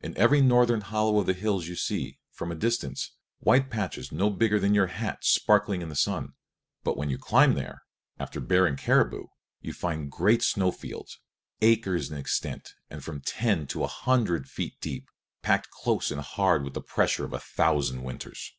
In 0.00 0.16
every 0.16 0.40
northern 0.40 0.80
hollow 0.80 1.18
of 1.18 1.26
the 1.26 1.34
hills 1.34 1.66
you 1.68 1.76
see, 1.76 2.18
from 2.30 2.50
a 2.50 2.54
distance, 2.54 3.12
white 3.40 3.68
patches 3.68 4.10
no 4.10 4.30
bigger 4.30 4.58
than 4.58 4.72
your 4.72 4.86
hat 4.86 5.22
sparkling 5.26 5.82
in 5.82 5.90
the 5.90 5.94
sun; 5.94 6.32
but 6.84 6.96
when 6.96 7.10
you 7.10 7.18
climb 7.18 7.52
there, 7.52 7.82
after 8.18 8.40
bear 8.40 8.64
or 8.64 8.74
caribou, 8.76 9.26
you 9.60 9.74
find 9.74 10.10
great 10.10 10.42
snow 10.42 10.72
fields, 10.72 11.20
acres 11.60 12.10
in 12.10 12.16
extent 12.16 12.72
and 12.88 13.04
from 13.04 13.20
ten 13.20 13.66
to 13.66 13.84
a 13.84 13.88
hundred 13.88 14.48
feet 14.48 14.80
deep, 14.80 15.10
packed 15.42 15.68
close 15.68 16.10
and 16.10 16.22
hard 16.22 16.64
with 16.64 16.72
the 16.72 16.80
pressure 16.80 17.26
of 17.26 17.34
a 17.34 17.38
thousand 17.38 18.02
winters. 18.02 18.54